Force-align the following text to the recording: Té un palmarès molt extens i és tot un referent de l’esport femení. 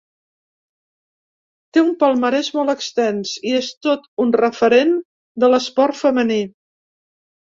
Té 1.77 1.81
un 1.87 1.91
palmarès 2.03 2.49
molt 2.59 2.73
extens 2.75 3.35
i 3.51 3.55
és 3.61 3.69
tot 3.89 4.09
un 4.25 4.35
referent 4.41 4.97
de 5.45 5.51
l’esport 5.53 6.01
femení. 6.05 6.41